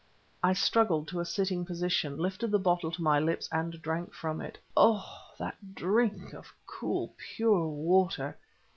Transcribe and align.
I 0.41 0.53
struggled 0.53 1.07
to 1.09 1.19
a 1.19 1.25
sitting 1.25 1.63
position, 1.63 2.17
lifted 2.17 2.49
the 2.49 2.57
bottle 2.57 2.89
to 2.91 3.03
my 3.03 3.19
lips, 3.19 3.47
and 3.51 3.79
drank 3.83 4.15
from 4.15 4.41
it. 4.41 4.57
Oh! 4.75 5.05
that 5.37 5.75
drink 5.75 6.33
of 6.33 6.51
cool, 6.65 7.13
pure 7.35 7.67
water! 7.67 8.35